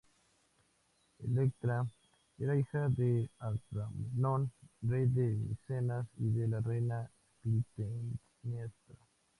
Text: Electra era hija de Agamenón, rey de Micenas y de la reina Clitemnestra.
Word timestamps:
Electra 1.19 1.85
era 2.39 2.57
hija 2.57 2.89
de 2.89 3.29
Agamenón, 3.37 4.51
rey 4.81 5.05
de 5.05 5.35
Micenas 5.35 6.07
y 6.17 6.31
de 6.31 6.47
la 6.47 6.59
reina 6.59 7.07
Clitemnestra. 7.43 8.95